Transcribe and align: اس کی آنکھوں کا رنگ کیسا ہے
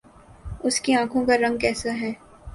اس 0.63 0.79
کی 0.81 0.93
آنکھوں 0.95 1.25
کا 1.25 1.37
رنگ 1.37 1.57
کیسا 1.57 1.93
ہے 2.01 2.11